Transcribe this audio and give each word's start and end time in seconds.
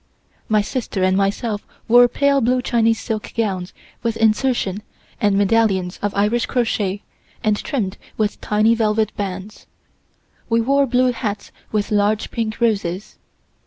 My 0.49 0.63
sister 0.63 1.03
and 1.03 1.15
myself 1.15 1.63
wore 1.87 2.07
pale 2.07 2.41
blue 2.41 2.63
Chinese 2.63 2.99
silk 2.99 3.31
gowns 3.37 3.71
with 4.01 4.17
insertion 4.17 4.81
and 5.19 5.37
medallions 5.37 5.99
of 6.01 6.15
Irish 6.15 6.47
crochet 6.47 7.03
and 7.43 7.55
trimmed 7.55 7.97
with 8.17 8.41
tiny 8.41 8.73
velvet 8.73 9.15
bands. 9.15 9.67
We 10.49 10.59
wore 10.59 10.87
blue 10.87 11.11
hats 11.11 11.51
with 11.71 11.91
large 11.91 12.31
pink 12.31 12.59
roses. 12.59 13.19